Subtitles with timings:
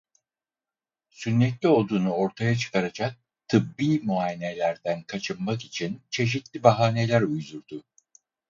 [1.09, 3.17] Sünnetli olduğunu ortaya çıkaracak
[3.47, 7.83] tıbbi muayenelerden kaçınmak için çeşitli bahaneler uydurdu.